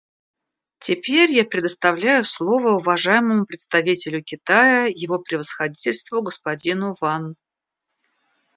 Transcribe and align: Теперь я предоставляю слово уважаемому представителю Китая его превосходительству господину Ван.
Теперь 0.79 1.29
я 1.31 1.45
предоставляю 1.45 2.23
слово 2.23 2.71
уважаемому 2.71 3.45
представителю 3.45 4.23
Китая 4.23 4.85
его 4.87 5.19
превосходительству 5.19 6.23
господину 6.23 6.95
Ван. 6.99 7.35